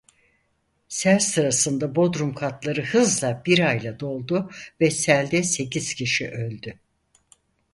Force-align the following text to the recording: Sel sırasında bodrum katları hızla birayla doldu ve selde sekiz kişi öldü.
Sel 0.87 1.19
sırasında 1.19 1.95
bodrum 1.95 2.33
katları 2.33 2.83
hızla 2.85 3.41
birayla 3.45 3.99
doldu 3.99 4.51
ve 4.81 4.91
selde 4.91 5.43
sekiz 5.43 5.93
kişi 5.93 6.29
öldü. 6.29 6.79